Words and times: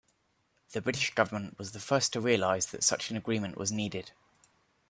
The 0.71 0.81
British 0.81 1.13
Government 1.13 1.59
was 1.59 1.73
the 1.73 1.79
first 1.79 2.11
to 2.13 2.21
realize 2.21 2.65
that 2.71 2.83
such 2.83 3.11
an 3.11 3.17
agreement 3.17 3.55
was 3.55 3.71
needed. 3.71 4.13